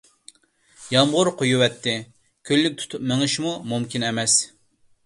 يامغۇر 0.93 1.29
قۇيۇۋەتتى، 1.41 1.95
كۈنلۈك 2.51 2.81
تۇتۇپ 2.81 3.07
مېڭىشمۇ 3.13 3.57
مۇمكىن 3.75 4.09
ئەمەس. 4.11 4.43